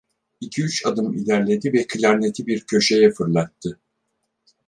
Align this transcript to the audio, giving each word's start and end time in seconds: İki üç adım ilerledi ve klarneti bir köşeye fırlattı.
İki 0.41 0.63
üç 0.63 0.85
adım 0.85 1.13
ilerledi 1.13 1.73
ve 1.73 1.87
klarneti 1.87 2.47
bir 2.47 2.63
köşeye 2.65 3.11
fırlattı. 3.11 3.79